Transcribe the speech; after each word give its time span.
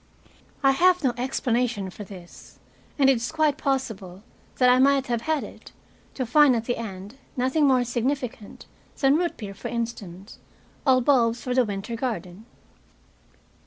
I 0.63 0.71
have 0.71 1.03
no 1.03 1.13
explanation 1.15 1.91
for 1.91 2.03
this. 2.03 2.57
And 2.97 3.07
it 3.07 3.17
is 3.17 3.31
quite 3.31 3.59
possible 3.59 4.23
that 4.57 4.67
I 4.67 4.79
might 4.79 5.05
have 5.05 5.21
had 5.29 5.43
it, 5.43 5.73
to 6.15 6.25
find 6.25 6.55
at 6.55 6.65
the 6.65 6.77
end 6.77 7.17
nothing 7.37 7.67
more 7.67 7.83
significant 7.83 8.65
than 8.99 9.15
root 9.15 9.37
beer, 9.37 9.53
for 9.53 9.67
instance, 9.67 10.39
or 10.87 11.03
bulbs 11.03 11.43
for 11.43 11.53
the 11.53 11.65
winter 11.65 11.95
garden. 11.95 12.47